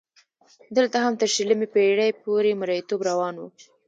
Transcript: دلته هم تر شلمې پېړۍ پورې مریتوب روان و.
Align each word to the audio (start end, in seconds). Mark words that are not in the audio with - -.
دلته 0.75 0.97
هم 1.05 1.13
تر 1.21 1.29
شلمې 1.35 1.67
پېړۍ 1.73 2.11
پورې 2.23 2.59
مریتوب 2.61 2.99
روان 3.09 3.35
و. 3.37 3.43